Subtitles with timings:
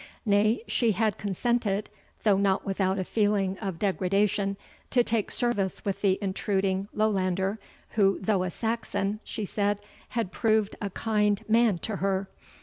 [0.25, 1.87] Nay, she had consented,
[2.23, 4.57] though not without a feeling of degradation,
[4.89, 9.77] to take service with the intruding Lowlander, who, though a Saxon, she said,
[10.17, 12.27] had proved a kind man to her.